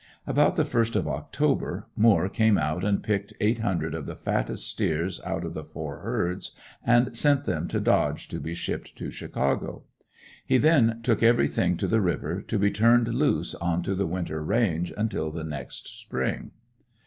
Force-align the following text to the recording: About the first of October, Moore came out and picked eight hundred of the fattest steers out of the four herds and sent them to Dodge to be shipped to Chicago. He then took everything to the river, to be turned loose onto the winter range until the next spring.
About 0.25 0.55
the 0.55 0.65
first 0.65 0.95
of 0.95 1.07
October, 1.07 1.85
Moore 1.95 2.27
came 2.27 2.57
out 2.57 2.83
and 2.83 3.03
picked 3.03 3.33
eight 3.39 3.59
hundred 3.59 3.93
of 3.93 4.07
the 4.07 4.15
fattest 4.15 4.67
steers 4.67 5.21
out 5.23 5.43
of 5.45 5.53
the 5.53 5.63
four 5.63 5.99
herds 5.99 6.53
and 6.83 7.15
sent 7.15 7.45
them 7.45 7.67
to 7.67 7.79
Dodge 7.79 8.27
to 8.29 8.39
be 8.39 8.55
shipped 8.55 8.95
to 8.95 9.11
Chicago. 9.11 9.83
He 10.43 10.57
then 10.57 11.01
took 11.03 11.21
everything 11.21 11.77
to 11.77 11.87
the 11.87 12.01
river, 12.01 12.41
to 12.41 12.57
be 12.57 12.71
turned 12.71 13.13
loose 13.13 13.53
onto 13.53 13.93
the 13.93 14.07
winter 14.07 14.43
range 14.43 14.91
until 14.97 15.29
the 15.29 15.43
next 15.43 15.87
spring. 16.01 16.49